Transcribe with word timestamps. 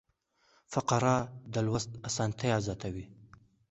فقره 0.73 1.15
د 1.53 1.55
لوست 1.67 1.89
اسانتیا 2.09 2.55
زیاتوي. 2.65 3.05